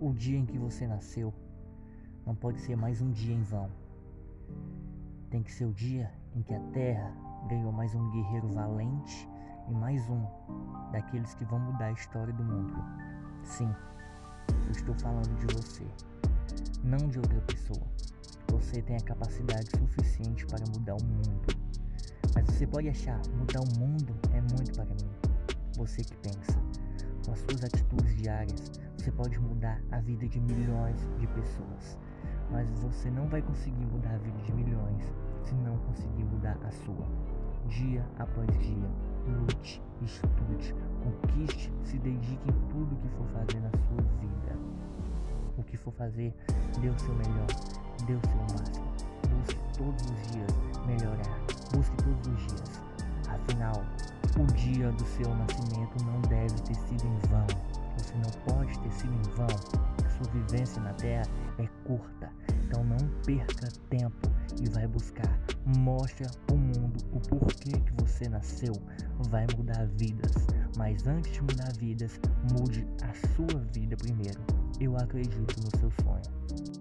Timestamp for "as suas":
27.32-27.64